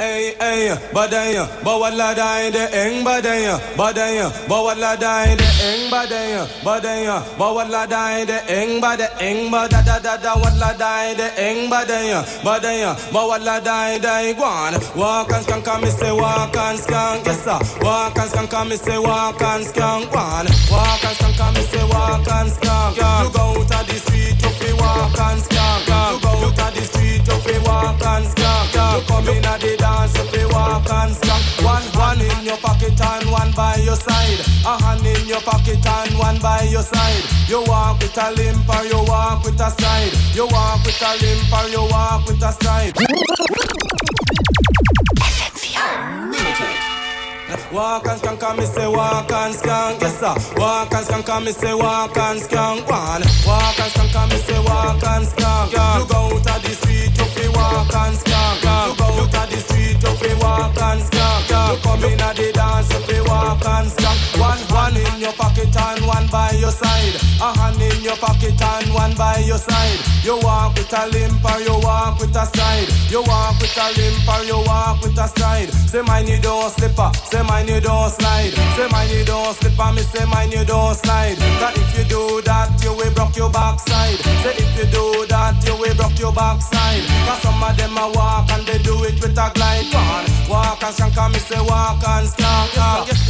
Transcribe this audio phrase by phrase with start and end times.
[0.00, 7.22] Ey ey badaya bawala dai de eng badaya badaya bawala dai de eng badaya badaya
[7.38, 12.24] bawala dai de eng bada eng bada da da da wala dai de eng badaya
[12.42, 17.58] badaya bawala dai dai gwan walk and skank me say walk and skank yes sir.
[17.86, 22.26] Walk and skank me say walk and skank gwan walk and skank me say walk
[22.38, 25.53] and skank you go out the street to fi walk and skank
[27.44, 31.42] fi walk and skank you come in at the dance if you walk and skank.
[31.64, 34.40] One one in your pocket and one by your side.
[34.64, 37.24] A hand in your pocket and one by your side.
[37.48, 40.12] You walk with a limp or you walk with a stride.
[40.34, 42.94] You walk with a limp or you walk with a stride.
[47.72, 50.34] Walk and skank, me say walk and skank, yes sir.
[50.56, 53.22] Walk and skank, me say walk and skank, one.
[53.46, 55.72] Walk and skank, me say walk and skank.
[55.72, 58.62] You go out of the street, you walk and skank.
[58.62, 58.70] Go
[59.04, 61.50] out of the street, you fi walk and skank.
[61.50, 64.18] You come in at the dance, you fi walk and skank.
[64.40, 67.14] One, one in your pocket and one by your side.
[67.40, 70.00] A hand in your pocket and one by your side.
[70.24, 72.88] You walk with a limp or you walk with a stride.
[73.10, 75.70] You walk with a limp or you walk with a stride.
[75.70, 78.52] Say mine you don't slipper, say mine you don't slide.
[78.76, 81.36] Say mine you don't slipper, me say mine you don't slide.
[81.60, 84.18] Cause if you do that, you will broke your backside.
[84.42, 87.04] Say if you do that, you will broke your backside.
[87.26, 90.24] Cause some of them a walk and they do it with a glide on.
[90.48, 92.74] Walk and skank, me say walk and skank.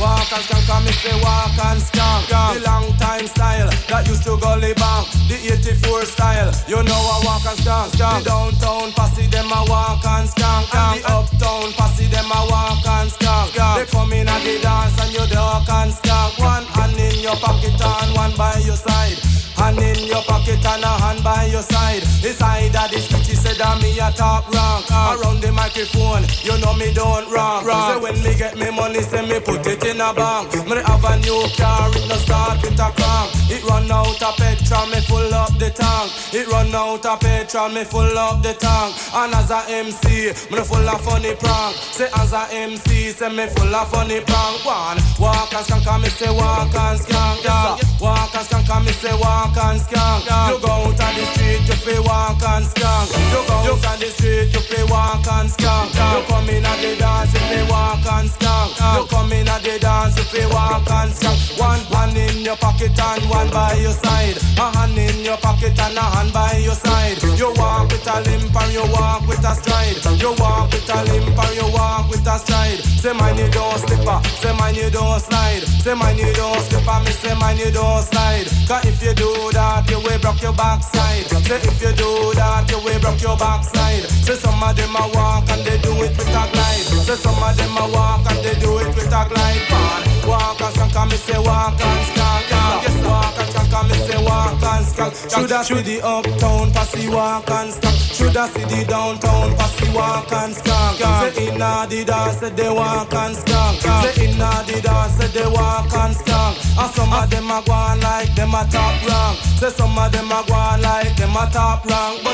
[0.01, 2.14] Walk and skank, me say walk and skank.
[2.23, 5.07] The long time style that used to go back.
[5.27, 7.91] The 84 style, you know I walk and skank.
[7.91, 10.71] The downtown posse them a walk and skank.
[10.71, 13.51] And the uptown posse them a walk and skank.
[13.55, 16.39] They come in at the dance and you duck and skank.
[16.39, 19.34] One hand in your pocket and one by your side.
[19.65, 22.03] Hand in your pocket and a hand by your side.
[22.21, 24.85] The side of the street, she said that me a top rank.
[24.93, 25.17] Ah.
[25.17, 27.65] Around the microphone, you know me don't wrong.
[27.65, 30.53] Say when me get me money, say me put it in a bank.
[30.69, 33.44] Me have a new car, it no start with a crank.
[33.51, 36.09] It run out of petrol, me full up the tank.
[36.33, 38.97] It run out of petrol, me full up the tank.
[39.15, 41.77] And as a MC, me full of funny prank.
[41.77, 44.65] Say as a MC, say me full of funny prank.
[44.65, 47.45] One walk and skank, me say walk and skank.
[47.45, 47.77] Yeah.
[48.01, 50.25] Walk and skank, me say walk and skank.
[50.49, 53.13] You go out on the street, you feel walk and skank.
[53.13, 55.93] You go out on the street, you feel walk and skank.
[55.93, 58.73] You come in at the dance, you feel walk and skank.
[58.97, 61.59] You come in at the dance, you feel walk and skank.
[61.59, 64.37] One hand in your pocket and one by your side.
[64.59, 67.23] A hand in your pocket and a hand by your side.
[67.39, 69.99] You walk with a limp and you walk with a stride.
[70.21, 72.81] You walk with a limp and you walk with a stride.
[73.03, 75.63] Say mine you don't slipper, say mine you don't slide.
[75.85, 78.47] Say mine you don't slipper, me say mine you don't slide.
[78.69, 81.27] Cause if you do that, you will broke your backside.
[81.45, 84.05] Say if you do that, you will broke your backside.
[84.25, 86.87] Say some of them a walk and they do it with a glide.
[87.05, 89.63] Say some of them a walk and they do it with a glide.
[89.69, 92.51] Man, walk and skank and me say walk and skank.
[92.85, 95.13] Yes, walk and skank and me say walk and skank.
[95.31, 97.99] Should I see the uptown posse walk and skank?
[98.15, 101.35] Should I see the downtown posse walk and skank?
[101.35, 103.81] Say inna the dance, they walk and skank.
[104.03, 106.55] Say inna the dance, they walk and skank.
[106.79, 109.39] And some of them a go on like them a top rank.
[109.61, 112.34] Say some of them a go on like them a top rank.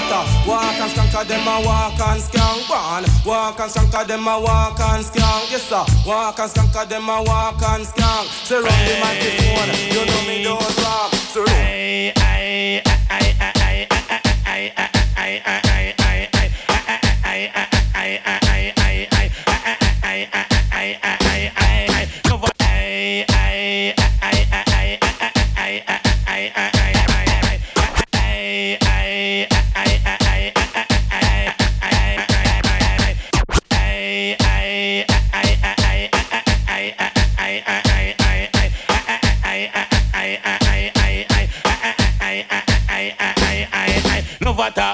[1.20, 2.68] Uh, skank, them a walk and skank.
[2.68, 5.50] Go on, walk and skank, a them a walk and skank.
[5.50, 8.26] Yes sir, walk and skank, a them a walk and skank.
[8.46, 11.12] Say run the microphone, you know me don't rock.
[11.14, 16.50] So Ay, ay, ay, ay, ay, ay, ay, ay, ay, ay, ay, ay, ay,
[17.24, 17.69] ay, ay,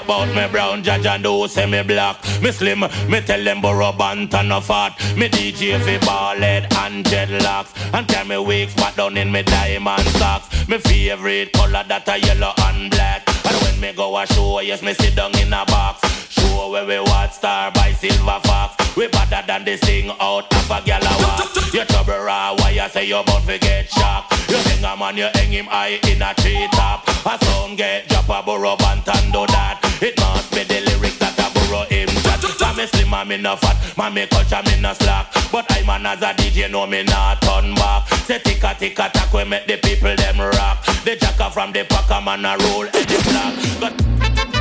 [0.06, 2.16] about me brown judge and do say me black.
[2.40, 2.80] Me slim,
[3.10, 4.92] me tell them borrow bant and no fat.
[5.16, 7.72] Me DJ fi ball head and dreadlocks.
[7.92, 10.68] And carry me wigs back down in me diamond socks.
[10.68, 13.22] Me favorite color that a yellow and black.
[13.46, 16.15] And when me go a show, yes me sit down in a box.
[16.56, 18.96] Show where we watch star by silver fox.
[18.96, 21.74] We better than this thing out of a gal a walk.
[21.74, 24.32] You trouble raw, why you say you bout to get shocked?
[24.48, 27.06] You hang a man, you hang him high in a tree top.
[27.26, 29.80] A sound get drop a burrow band and do that.
[30.00, 32.40] It must be the lyrics that a burrow him chat.
[32.62, 35.26] I'm a slim, I'm in a fat, man me culture, me no slack.
[35.52, 38.08] But I man as a DJ, know me not turn back.
[38.24, 40.84] Say tick a tick a tack, we make the people them rock.
[41.04, 43.80] The jacker from the packer, man a roll and the flag.
[43.80, 44.55] But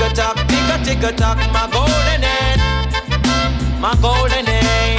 [0.00, 2.58] Tick tock, tick tick tock, my golden head.
[3.78, 4.98] my golden name.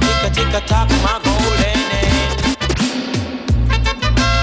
[0.00, 2.34] Tick tick tock, my golden name.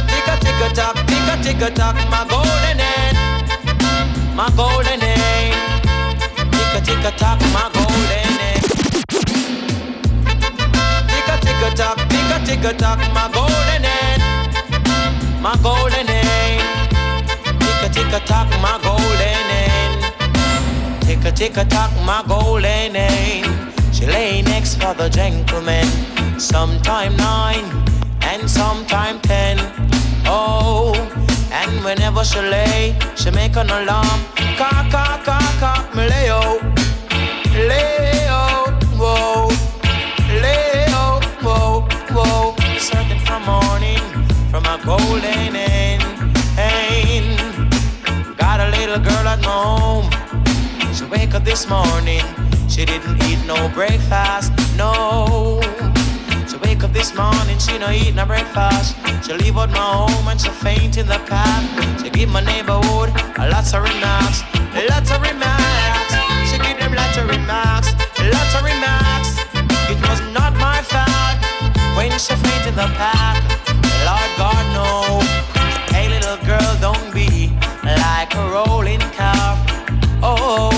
[0.07, 3.15] Tick tick tock, tick tick tock, my golden name.
[4.33, 5.53] My golden name.
[6.71, 8.63] Tick tick tock, my golden name.
[11.09, 14.21] Tick tick tock, tick tick tock, my golden name.
[15.41, 16.78] My golden name.
[17.99, 19.99] Tick a tock, my golden name.
[21.01, 23.45] Tick a tick a tock, my golden name.
[23.91, 25.85] She lay next for the gentleman.
[26.39, 27.65] Sometime nine
[28.21, 29.57] and sometime ten.
[30.25, 30.93] Oh,
[31.51, 34.19] and whenever she lay, she make an alarm.
[34.57, 36.57] Cock, cock, cock, cock, me lay oh,
[37.67, 38.25] lay
[38.97, 39.49] whoa,
[40.41, 40.85] lay
[41.43, 41.85] whoa,
[42.15, 42.55] whoa.
[42.79, 44.01] Searching for morning
[44.49, 45.88] from a golden end.
[48.89, 50.09] Little girl at home.
[50.95, 52.25] She wake up this morning.
[52.67, 55.61] She didn't eat no breakfast, no.
[56.49, 58.95] She wake up this morning, she no eat no breakfast.
[59.23, 61.65] She leave out my home and she faint in the path.
[62.01, 64.41] She give my neighborhood a lots of remarks,
[64.89, 66.13] lots of remarks.
[66.49, 67.93] She give them lots of remarks,
[68.33, 69.37] lots of remarks.
[69.91, 71.37] It was not my fault
[71.95, 73.37] when she faint in the path.
[74.07, 75.38] Lord God no.
[77.97, 79.57] Like a rolling car.
[80.21, 80.71] Oh,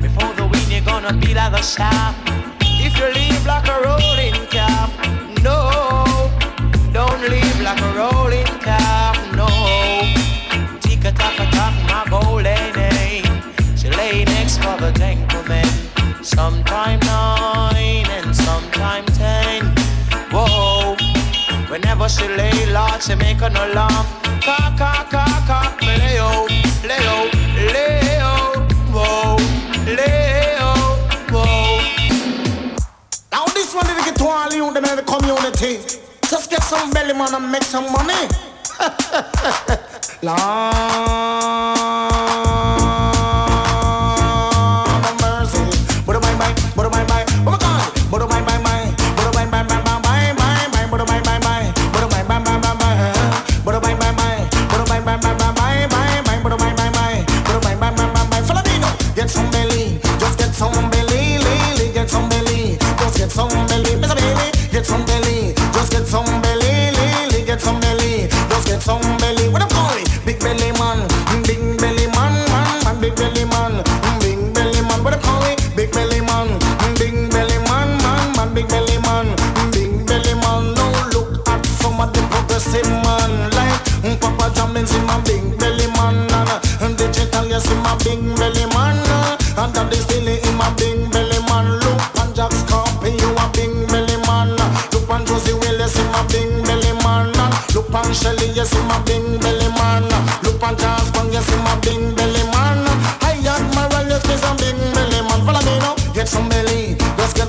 [0.00, 2.18] before the wind you're gonna be like a shaft.
[2.60, 4.88] If you leave like a rolling car,
[5.42, 6.30] no,
[6.92, 9.48] don't leave like a rolling car, no.
[10.80, 13.24] Tick a tock a tock, my golden name.
[13.76, 15.66] She lay next for the gentleman.
[16.22, 19.74] Sometime nine and sometime ten.
[20.32, 20.96] Whoa.
[21.68, 24.23] Whenever she lay, Lord, she make an alarm.
[28.92, 29.36] Whoa,
[29.86, 31.78] lay oh, whoa.
[33.32, 33.94] Now this one.
[36.28, 38.28] Just get some belly man and make some money.
[40.22, 41.83] Lord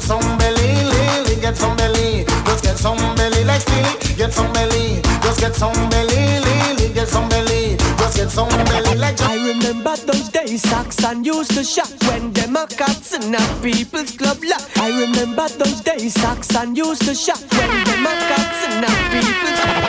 [0.06, 5.02] some belly, lily, get some belly, just get some belly like Steely, get some belly,
[5.24, 9.20] just get some belly, lily, get some belly, just get some belly like.
[9.22, 14.12] I remember those days Saxon used to shop when them a cats in a people's
[14.16, 14.62] club lock.
[14.78, 19.85] I remember those days Saxon used to shop when them a cats in a people's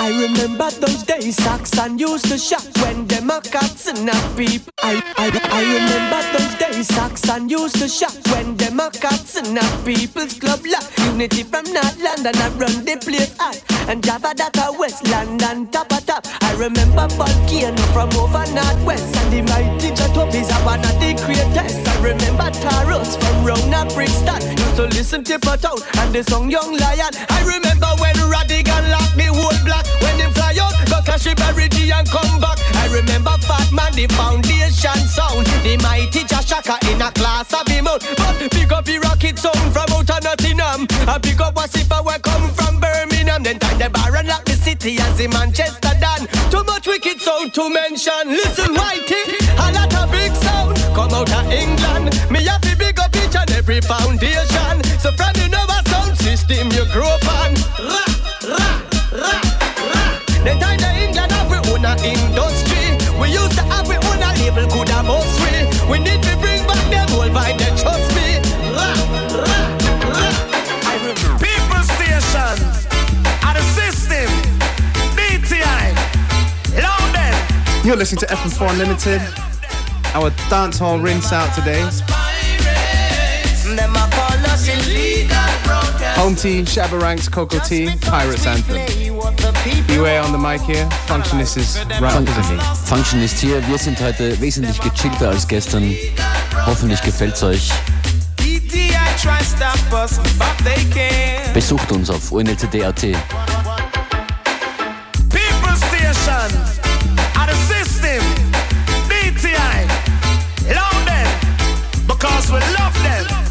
[0.00, 4.72] I remember those days Saxon used to shop when them a cats in a people.
[4.82, 9.58] I, I, I remember those days Saxon used to shop when them a cats in
[9.58, 10.84] a people's club lock.
[11.04, 15.66] Unity from North London I run the place hot and Java that a West London
[15.68, 16.26] top a top.
[16.42, 21.12] I remember Volcano from over Northwest and the mighty Jah Tubby's are one of the
[21.26, 21.86] greatest.
[21.86, 26.50] I remember Taros from round a Brixton used to listen to Town and the song
[26.50, 27.12] Young Lion.
[27.28, 31.38] I remember when Radigan locked me whole block when they fly out, go cash it
[31.72, 32.58] G and come back.
[32.74, 37.66] I remember Fat Man, the foundation sound, the mighty Jah Shaka in a class of
[37.68, 38.02] him out.
[38.16, 40.86] But pick up the rocket sound from out of Nottingham.
[41.08, 43.42] I pick up Wassifa where come from Birmingham.
[43.42, 46.26] Then time the bar and lock the city as the Manchester done.
[46.50, 48.28] Too much wicked sound to mention.
[48.28, 49.22] Listen, Whitey,
[49.58, 52.14] a lot of big sound come out of England.
[52.30, 54.82] Me have to big up each and every foundation.
[55.00, 58.09] So from the Nova sound system you grow up on.
[64.50, 65.48] Label good and most we.
[65.88, 68.38] We need to bring back them whole vibe, they trust me.
[68.74, 70.30] Ra, ra, ra.
[70.86, 71.38] I remember.
[71.38, 72.58] People station,
[73.46, 74.28] and the system,
[75.14, 75.94] DTI,
[76.82, 77.86] London.
[77.86, 79.22] You're listening to FM4 Unlimited.
[80.14, 81.82] Our dance hall rinse out today.
[86.16, 89.09] Home T, Shabba Ranks, Cocoa Tea, Pirates Anthem.
[89.86, 90.88] Beware on the mic here.
[91.06, 92.58] Functionist is isn't he?
[92.86, 93.66] Functionist hier.
[93.68, 95.94] Wir sind heute wesentlich gechillter als gestern.
[96.66, 97.70] Hoffentlich gefällt's euch.
[101.52, 103.02] Besucht uns auf unltd.at.
[105.28, 106.50] People Station,
[107.36, 108.22] are the system,
[109.08, 109.86] DTI,
[110.74, 111.28] love them,
[112.06, 112.90] because we love.
[113.02, 113.49] Them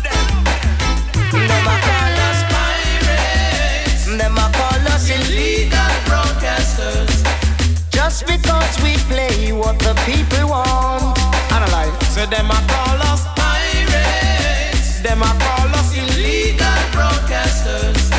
[8.20, 11.18] Just because we play what the people want.
[11.54, 18.12] Analyze, so them a call us pirates, them a call us illegal broadcasters.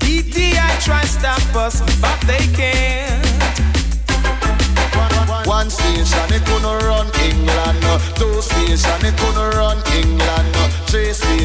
[0.00, 3.24] DTI try stop us, but they can't.
[5.46, 7.80] One station, it gonna run England.
[8.16, 10.39] Two station, it gonna run England.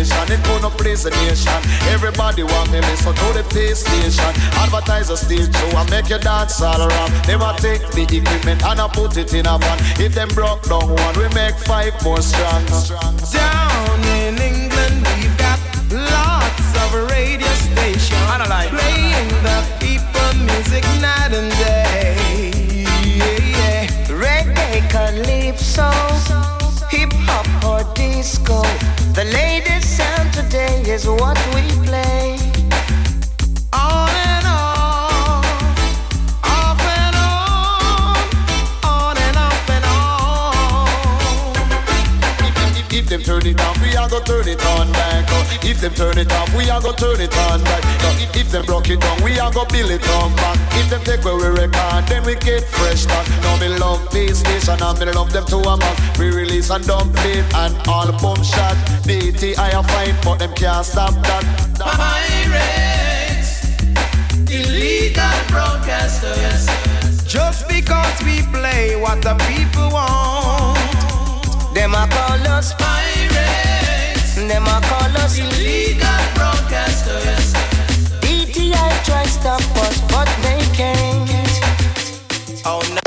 [0.10, 0.26] No.
[0.26, 1.62] Three station, it gonna place the nation.
[1.90, 4.32] Everybody want me listen to the PlayStation.
[4.58, 7.12] Advertisers still show and make you dance all around.
[7.26, 9.78] Them a take the equipment and I put it in a van.
[10.00, 12.66] If them broke down one, we make five more strong.
[12.66, 15.60] Down in England, we've got
[15.92, 22.52] lots of radio stations And I like playing the people music night and day.
[23.06, 23.88] Yeah, yeah.
[24.10, 26.45] Reggae, calypso, hip hop or
[28.26, 28.62] disco.
[29.14, 32.40] The latest sound today is what we play.
[33.72, 35.46] On and on,
[36.42, 38.18] off and on,
[38.84, 40.88] on and off and on.
[42.82, 45.26] If, if them turn it off, we are go turn it on back.
[45.64, 47.84] If them turn it off, we are go turn it on back.
[48.22, 50.58] If, if them broke it down, we are go build it on back.
[50.74, 53.28] If them take away we record, then we get fresh start.
[53.42, 55.96] Now me love this station and me love them to a man.
[56.20, 58.76] We release and dump it and all boom shot.
[59.04, 61.44] DT I am fine, but them can't stop that.
[61.80, 63.12] Pirates,
[64.50, 66.68] illegal broadcasters.
[67.28, 70.80] Just because we play what the people want.
[71.74, 77.54] Them a call us Pirates, them a call us illegal broadcasters.
[78.22, 81.35] DTI try stop us, but they can't.
[82.68, 83.06] Oh no.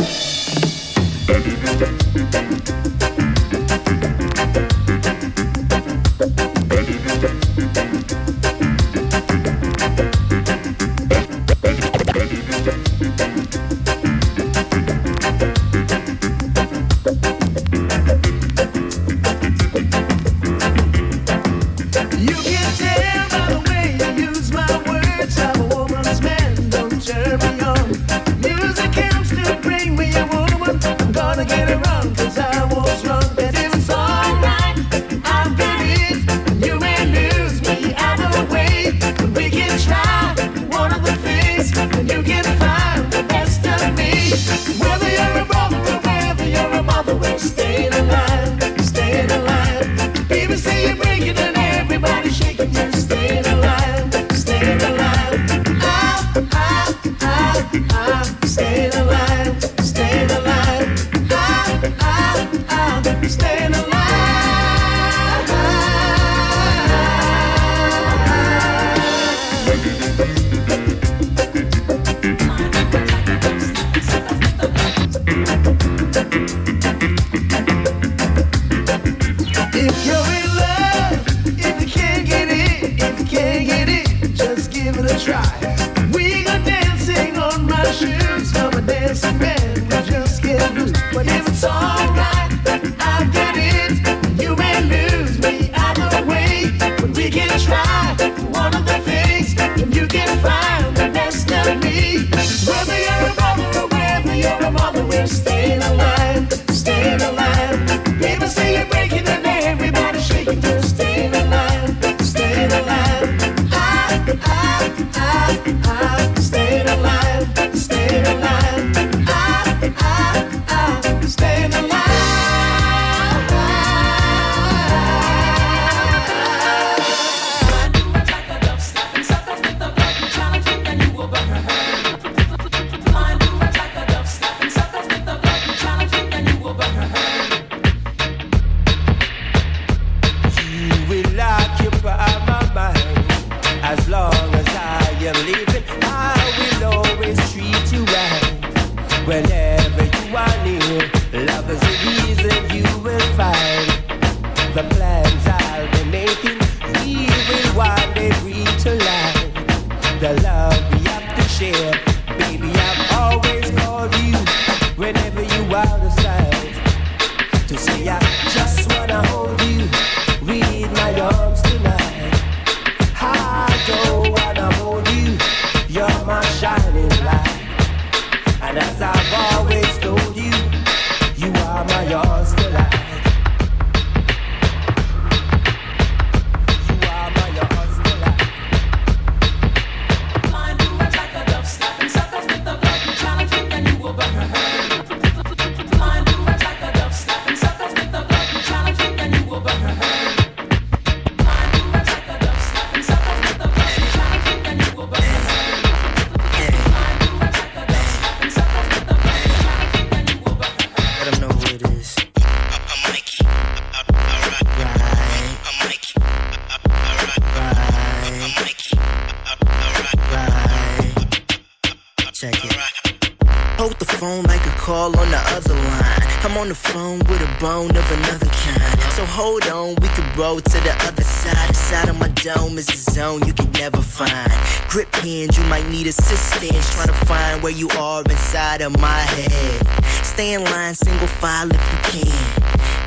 [230.38, 231.68] Roll to the other side.
[231.70, 234.52] The side of my dome is a zone you can never find.
[234.88, 239.20] Grip hands, you might need assistance trying to find where you are inside of my
[239.36, 240.04] head.
[240.24, 242.58] Stay in line, single file if you can.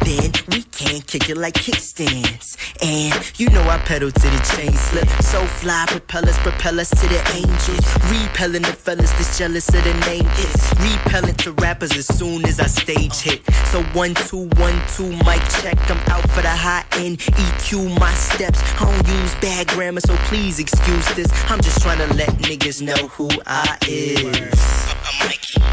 [0.06, 2.51] Then we can kick it like kickstands.
[2.82, 5.08] And you know I pedal to the chain slip.
[5.22, 7.86] So fly, propellers propel us to the angels.
[8.10, 10.74] Repelling the fellas that's jealous of the name is.
[10.80, 13.42] Repelling to rappers as soon as I stage hit.
[13.68, 15.78] So one, two, one, two, mic check.
[15.90, 17.20] I'm out for the high end.
[17.20, 18.60] EQ my steps.
[18.82, 21.32] I don't use bad grammar, so please excuse this.
[21.50, 24.36] I'm just trying to let niggas know who I is.
[25.04, 25.71] Hard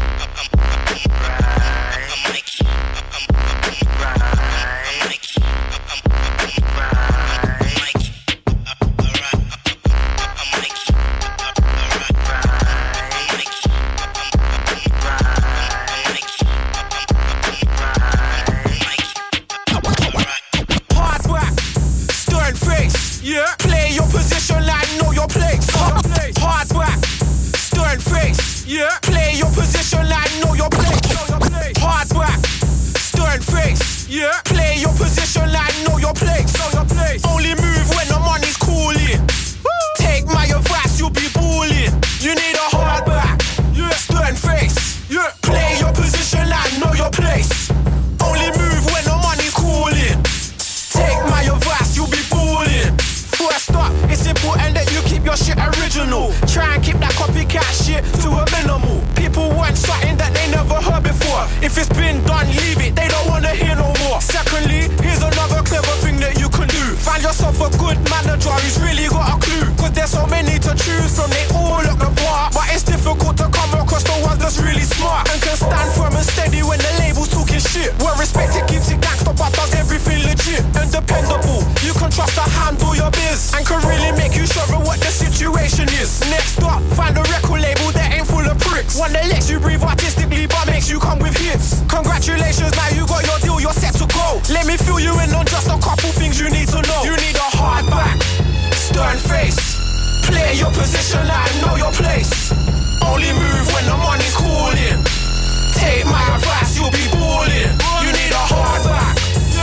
[106.61, 107.71] my you'll be balling.
[108.03, 109.15] You need a hard back,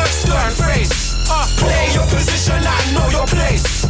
[0.08, 1.16] stern face.
[1.28, 3.84] Uh, play your position like know your place.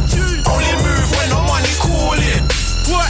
[0.47, 2.43] Only move when the money's cooling.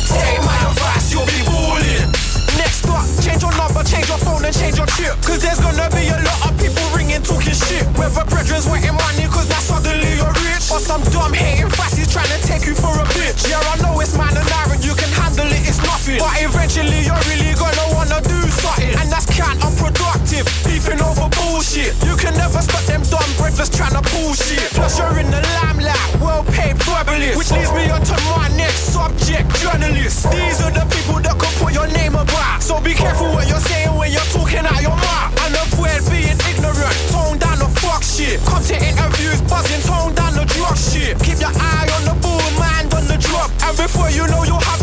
[0.08, 2.10] Take my advice, you'll be balling.
[2.58, 5.14] Next up, change your number, change your phone and change your chip.
[5.26, 7.86] Cause there's gonna be a lot of people ringing talking shit.
[7.98, 10.70] Whether brethren's wanting money cause now suddenly you're rich.
[10.74, 13.50] Or some dumb hating fassies trying to take you for a bitch.
[13.50, 16.18] Yeah, I know it's man and iron, you can handle it, it's nothing.
[16.18, 17.97] But eventually you're really gonna
[20.38, 21.94] counterproductive, beefing over bullshit.
[22.06, 24.72] You can never stop them dumb breakfast trying to bullshit.
[24.74, 27.38] Plus you're in the limelight, well paid verbalist.
[27.38, 30.30] Which leads me on to my next subject, journalist.
[30.32, 32.62] These are the people that can put your name about.
[32.62, 35.34] So be careful what you're saying when you're talking out your mouth.
[35.46, 38.40] And avoid being ignorant, tone down the fuck shit.
[38.46, 41.18] Come to interviews, buzzing, tone down the drug shit.
[41.24, 43.50] Keep your eye on the ball, mind on the drop.
[43.64, 44.77] And before you know, you'll have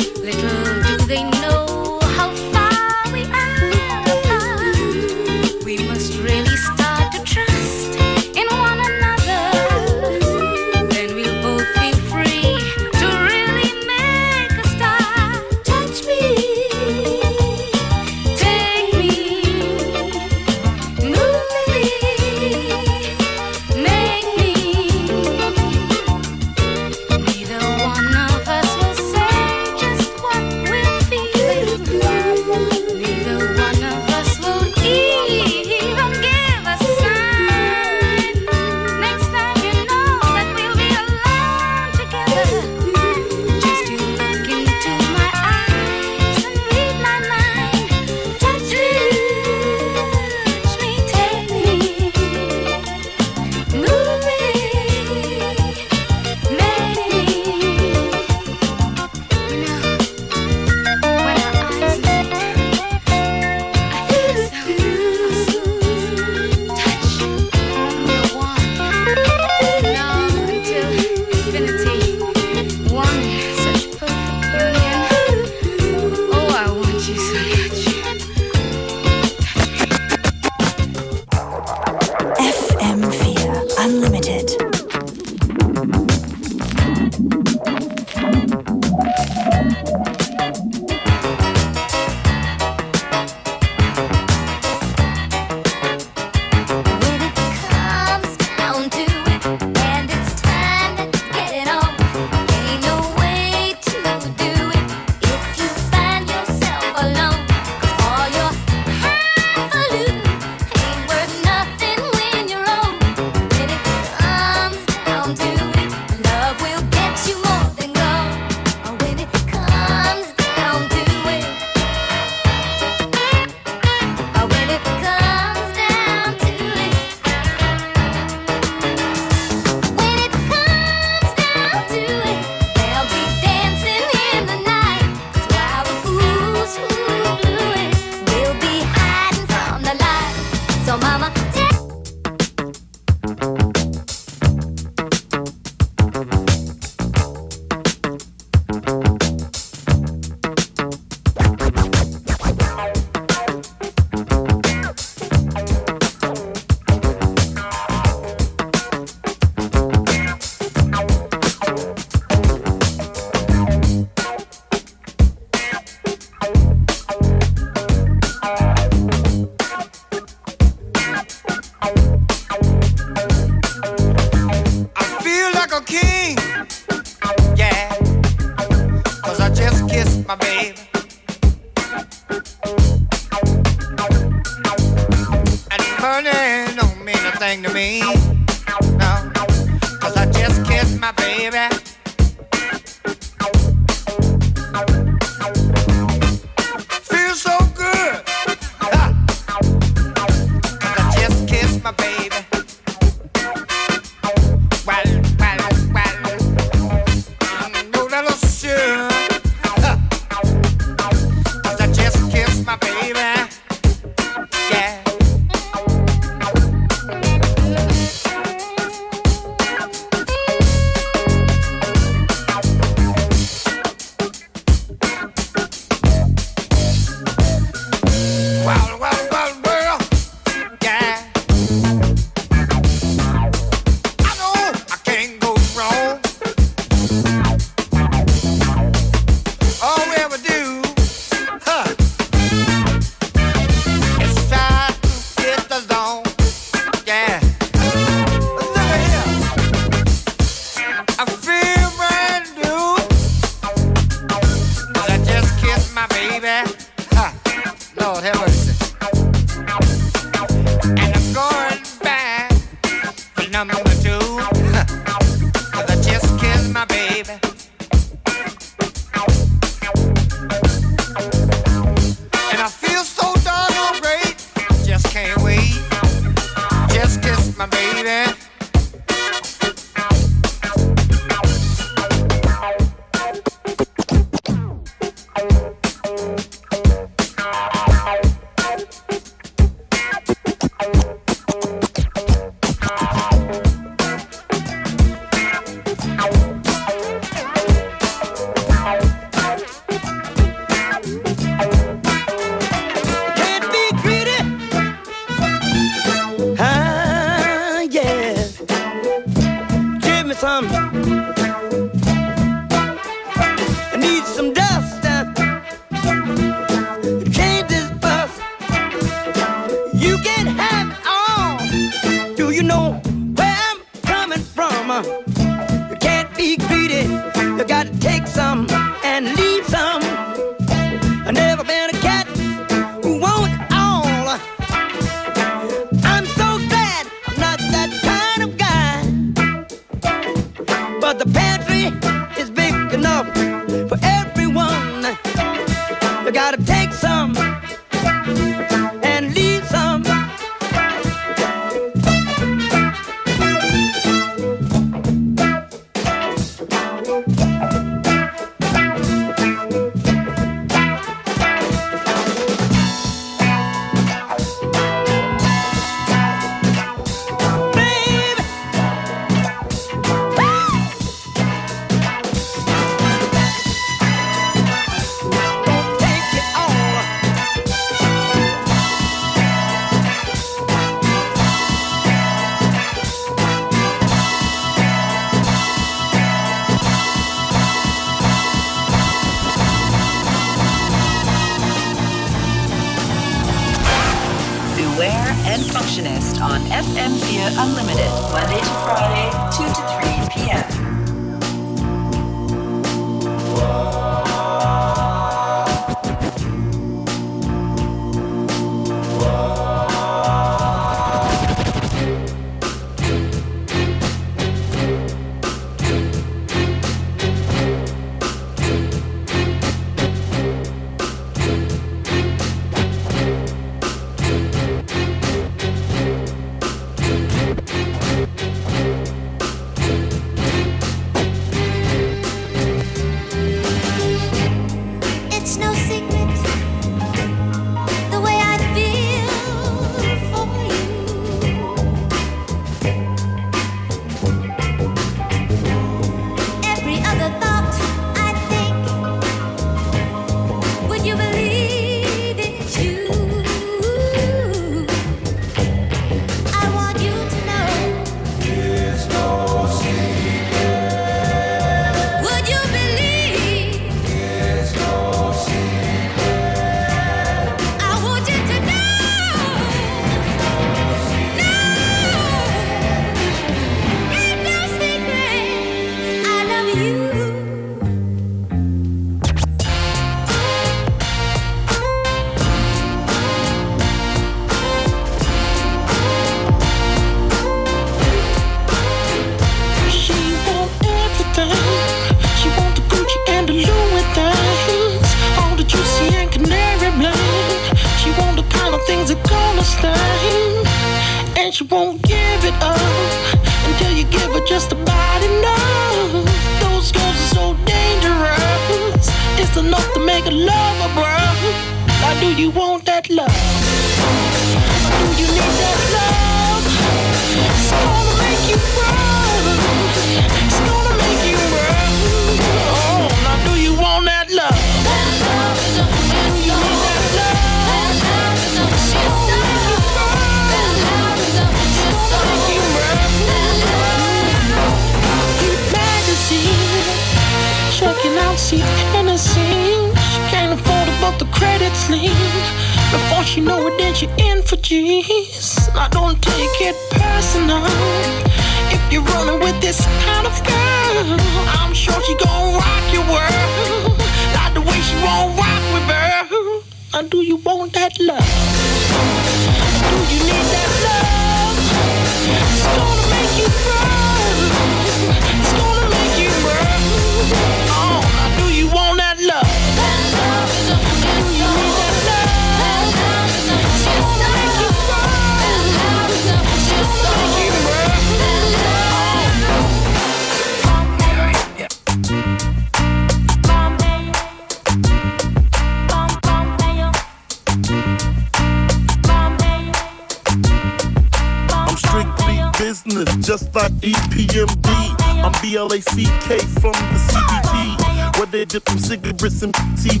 [595.22, 600.00] I'm BLACK from the CBT, where they dip them cigarettes and tea.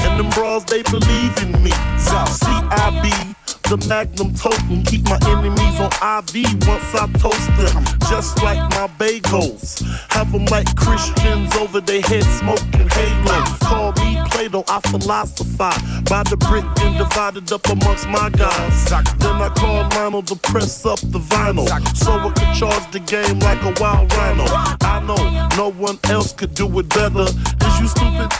[0.00, 1.70] And them bras, they believe in me.
[1.98, 3.34] CIB,
[3.68, 7.84] the magnum totem, keep my enemies on IV once I toast them.
[8.08, 13.44] Just like my bagels, have them like Christians over their head smoking halo.
[13.60, 18.88] Call me Plato, I philosophize by the brick and divided up amongst my guys.
[19.18, 23.38] Then I call Lionel to press up the vinyl, so I could charge the game
[23.40, 24.44] like a wild rhino.
[24.80, 27.26] I know no one else could do it better.
[27.28, 28.32] Is you stupid?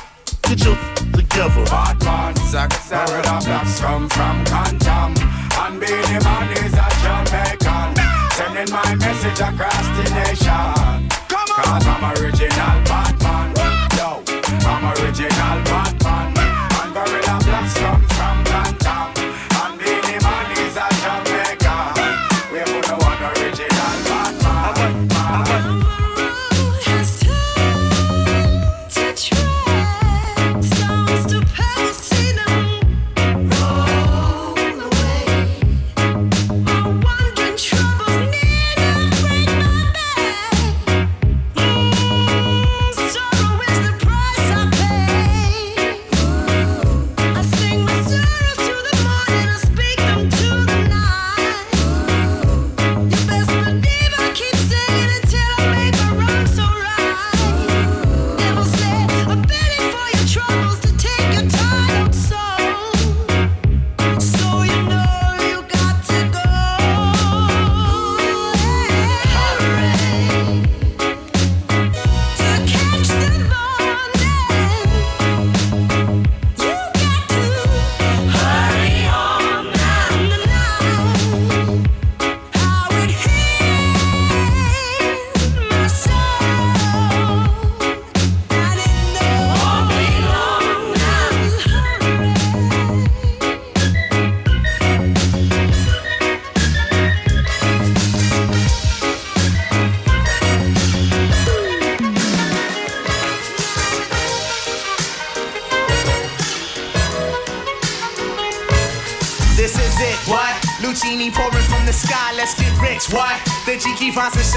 [0.48, 0.76] Get your
[1.12, 1.64] together.
[1.66, 5.12] Bad man, Zack Where the blacks come from Cantam
[5.60, 7.94] And Beenie Man is a Jamaican.
[8.32, 11.08] Sending my message across the nation.
[11.28, 13.54] Cause I'm original bad man.
[13.98, 14.22] Yo,
[14.66, 15.97] I'm original bad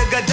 [0.10, 0.31] Jiki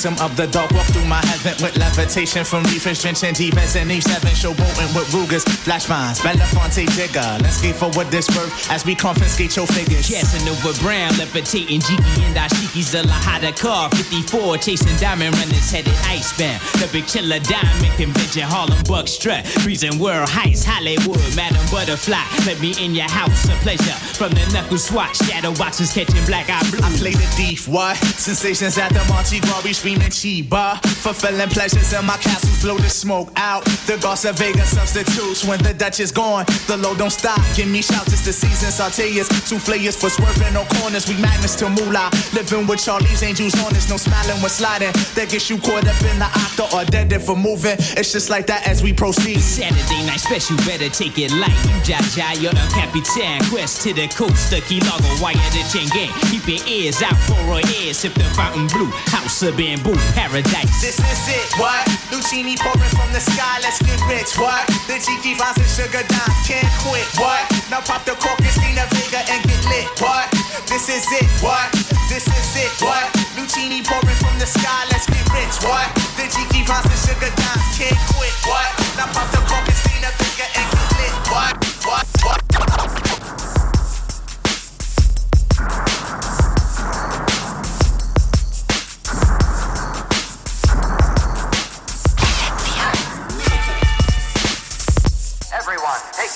[0.00, 0.70] Phantom of the Dark.
[0.72, 4.32] Walk through my heaven with levitation from reefers, drenching defense and E7.
[4.32, 7.36] Showboating with Rugers, flash vines, Belafonte Digger.
[7.42, 10.08] Let's skate forward this birth as we confiscate your figures.
[10.08, 13.90] Casanova Brown, levitating Jiki and Ashiki's the Lahada car.
[13.90, 16.60] 54, chasing diamond runners headed ice icebound.
[16.80, 19.46] The big killer diamond convention, Harlem Buck strut.
[19.60, 22.24] Freezing world heights, Hollywood, Madam Butterfly.
[22.46, 23.98] Let me in your house, a pleasure.
[24.16, 26.80] From the knuckle swatch, shadow boxes catching black eye blue.
[26.80, 27.96] I play the thief, what?
[28.16, 29.60] Sensations at the Monte Gras,
[29.90, 30.78] screaming Chiba.
[30.86, 33.64] Fulfilling pleasures in my castles, blow the smoke out.
[33.86, 36.44] The Garza Vega substitutes when the Dutch is gone.
[36.66, 38.70] The low don't stop, give me shouts, it's the season.
[38.70, 41.08] Sauteas, souffleurs for swerving no corners.
[41.08, 42.10] We magnets to moolah.
[42.34, 44.92] Living with Charlie's angels on us, no smiling when sliding.
[45.14, 47.76] That gets you caught up in the octa or dead for moving.
[47.96, 49.40] It's just like that as we proceed.
[49.40, 51.56] Saturday night special, better take it light.
[51.66, 53.40] You jaja, you're the Capitan.
[53.50, 56.12] Quest to the coast, the Key Largo, wire the chain gang.
[56.30, 57.96] Keep your ears out for our ears.
[57.98, 60.80] Sip the fountain blue, house of bamboo, paradise.
[60.80, 61.84] This is it, what?
[62.12, 64.66] Lucini pouring from the sky, let's get rich, what?
[64.86, 67.44] The Jiki finds and sugar dimes, can't quit, what?
[67.70, 70.28] Now pop the cork, Christina Vega, and get lit, what?
[70.68, 71.72] This is it, what?
[72.08, 73.08] This is it, what?
[73.36, 75.88] Lucini pouring from the sky, let's get rich, what?
[76.16, 78.68] The Jiki finds and sugar dimes, can't quit, what?
[78.96, 81.54] Now pop the cork, Christina Vega, and get lit, what?
[81.84, 82.06] What?
[82.24, 82.40] What?
[82.50, 83.09] Everyone,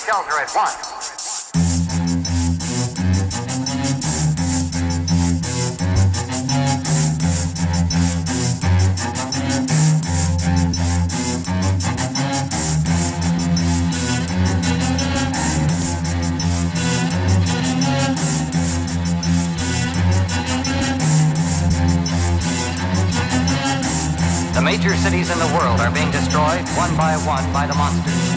[0.04, 1.50] shelter at once.
[24.52, 28.33] The major cities in the world are being destroyed one by one by the monsters.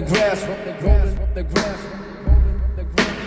[0.00, 1.80] Rolling the grass,
[2.26, 3.18] rolling the grass.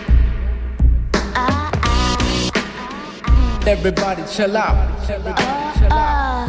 [3.66, 5.10] Everybody chill out.
[5.10, 6.48] Everybody chill out.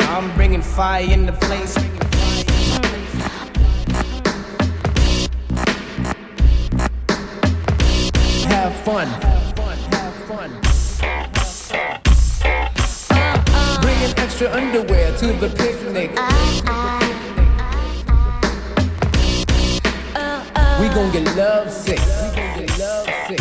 [0.00, 1.85] I'm bringing fire in the place.
[15.40, 16.10] The picnic.
[16.16, 17.00] Ah, ah,
[18.08, 18.52] ah.
[20.16, 20.80] uh, uh.
[20.80, 21.98] We gon' get love sick.
[21.98, 23.40] We gon' get love sick.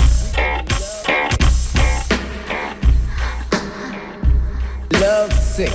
[5.00, 5.74] Love sick.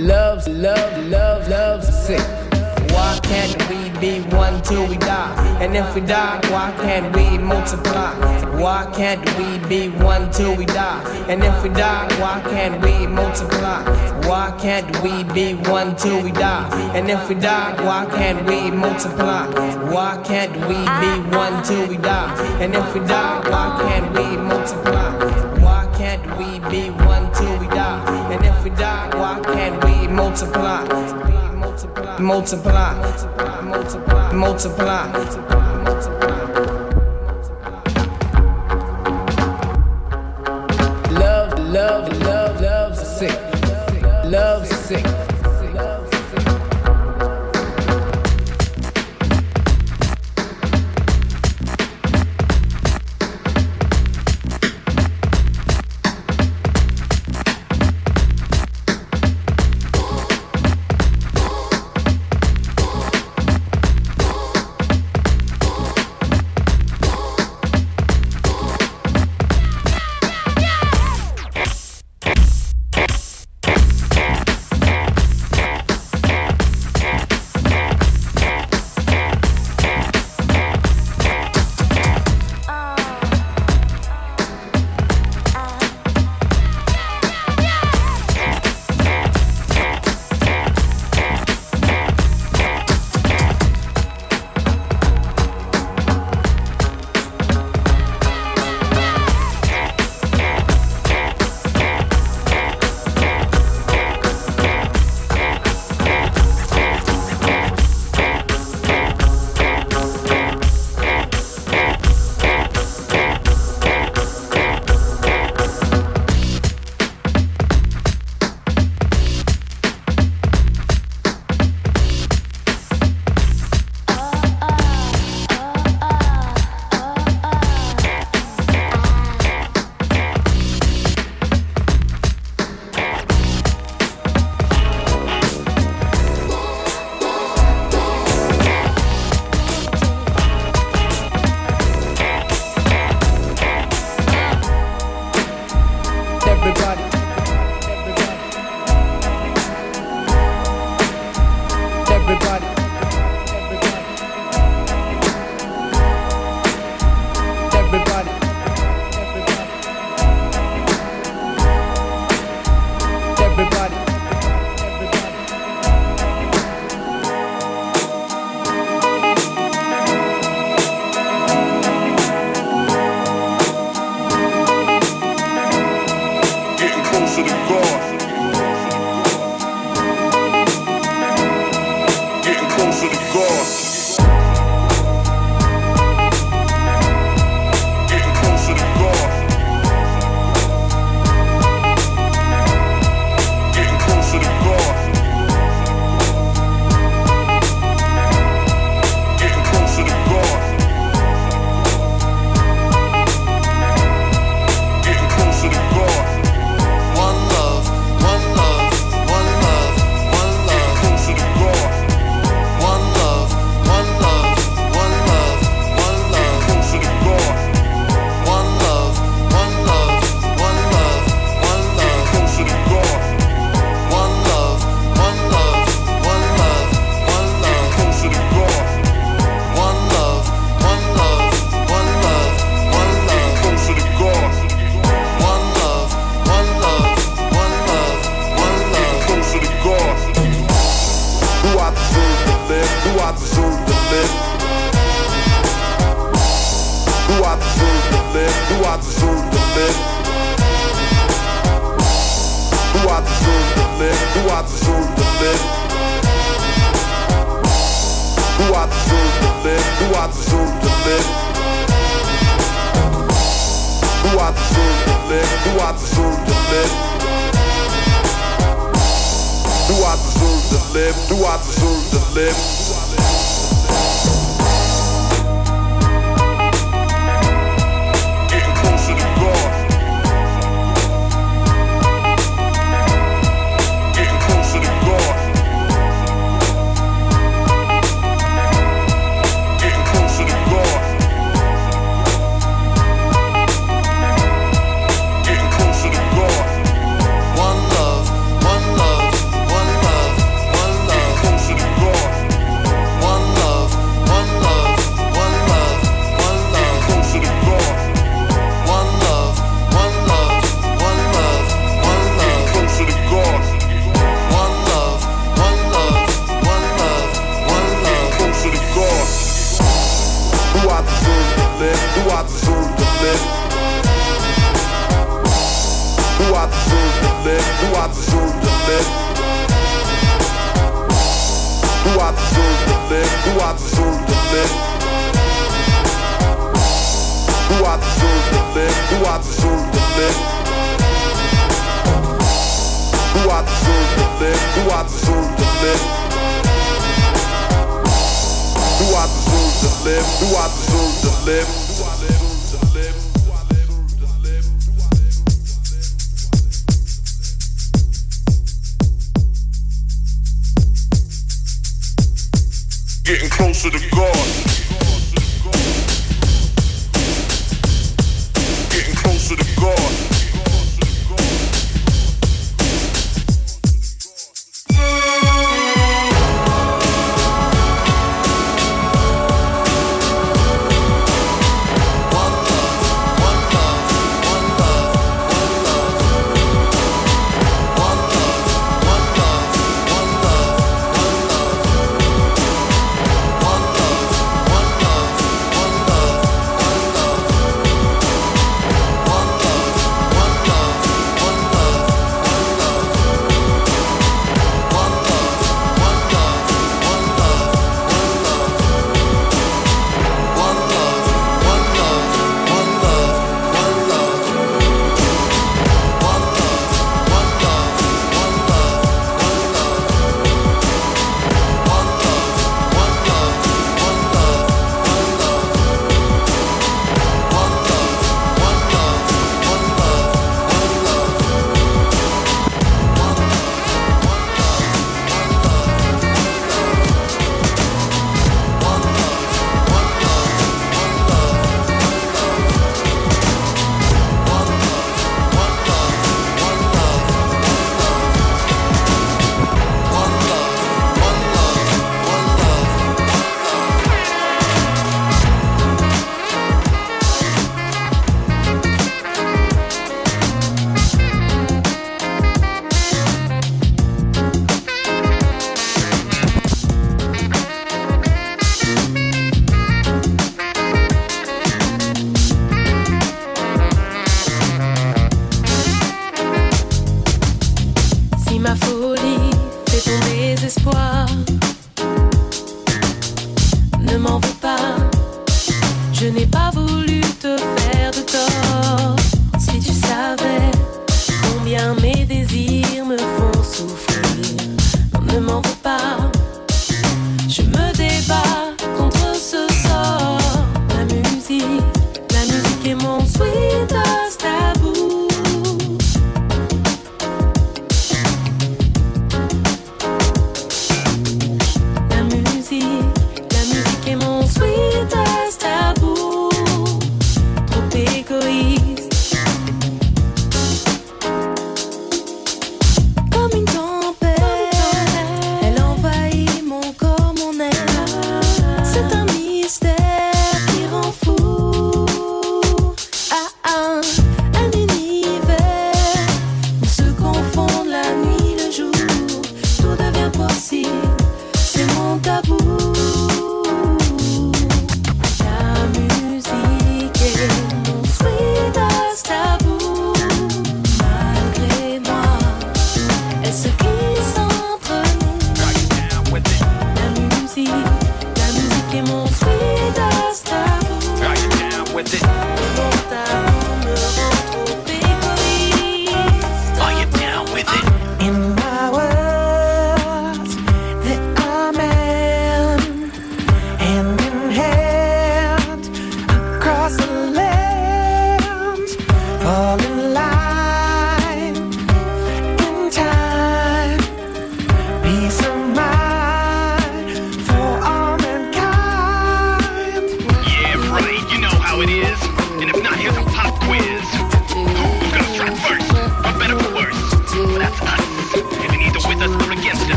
[0.00, 2.20] Love, love, love, love sick.
[2.90, 5.39] Why can't we be one till we die?
[5.60, 8.14] And if we die, why can't we multiply?
[8.58, 11.02] Why can't we be one till we die?
[11.28, 13.82] And if we die, why can't we multiply?
[14.26, 16.66] Why can't we be one till we die?
[16.96, 19.46] And if we die, why can't we multiply?
[19.92, 22.32] Why can't we be one till we die?
[22.62, 25.10] And if we die, why can't we multiply?
[25.60, 28.32] Why can't we be one till we die?
[28.32, 30.84] And if we die, why can't we multiply?
[31.54, 35.12] Multiply, multiply, multiply.
[41.10, 42.19] Love, love, love, love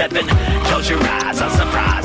[0.00, 0.26] weapon.
[0.64, 1.99] Close your eyes, I'm surprised.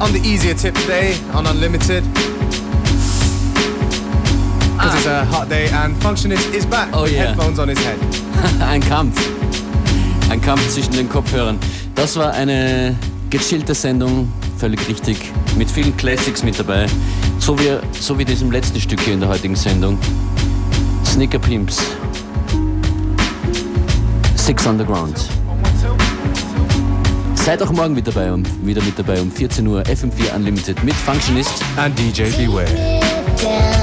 [0.00, 2.04] on the easier tip today on Unlimited.
[4.78, 4.96] Because ah.
[4.96, 5.24] it's a ah.
[5.24, 6.90] hot day and Functionist is back.
[6.92, 7.26] Oh yeah.
[7.26, 7.98] Headphones on his head.
[8.62, 9.18] Ein Kampf.
[10.30, 11.58] Ein Kampf zwischen den Kopfhörern.
[11.94, 12.94] Das war eine
[13.30, 15.32] gechillte Sendung, völlig richtig.
[15.56, 16.86] Mit vielen Classics mit dabei.
[17.40, 19.98] So wie, so wie diesem letzten Stück hier in der heutigen Sendung.
[21.04, 21.78] Sneaker Pimps.
[24.36, 25.37] Six Underground.
[27.48, 30.92] Seid auch morgen wieder, bei, um, wieder mit dabei um 14 Uhr FM4 Unlimited mit
[30.92, 33.77] Functionist und DJ Beware.